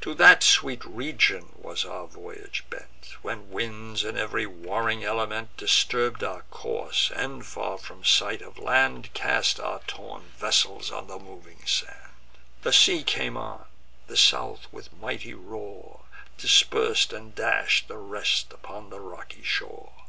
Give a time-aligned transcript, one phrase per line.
[0.00, 6.24] To that sweet region was our voyage bent, When winds and ev'ry warring element Disturb'd
[6.24, 11.64] our course, and, far from sight of land, Cast our torn vessels on the moving
[11.66, 12.10] sand:
[12.62, 13.64] The sea came on;
[14.08, 16.00] the South, with mighty roar,
[16.36, 19.92] Dispers'd and dash'd the rest upon the rocky shore.